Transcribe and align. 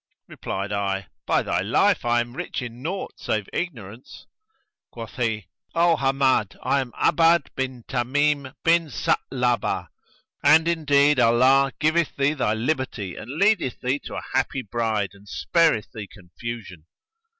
Replied 0.27 0.71
I, 0.71 1.09
"By 1.27 1.43
thy 1.43 1.61
life, 1.61 2.05
I 2.05 2.21
am 2.21 2.33
rich 2.35 2.63
in 2.63 2.81
naught 2.81 3.13
save 3.19 3.47
ignorance!' 3.53 4.25
Quoth 4.91 5.17
he, 5.17 5.45
"O 5.75 5.95
Hammad, 5.95 6.57
I 6.63 6.79
am 6.79 6.91
'Abbád 6.93 7.49
bin 7.55 7.83
Tamím 7.83 8.51
bin 8.63 8.89
Sa'labah 8.89 9.89
and 10.43 10.67
indeed 10.67 11.19
Allah 11.19 11.71
giveth 11.77 12.15
thee 12.15 12.33
thy 12.33 12.55
liberty 12.55 13.15
and 13.15 13.37
leadeth 13.37 13.79
thee 13.81 13.99
to 14.05 14.15
a 14.15 14.23
happy 14.33 14.63
bride 14.63 15.11
and 15.13 15.29
spareth 15.29 15.91
thee 15.93 16.07
confusion." 16.11 16.87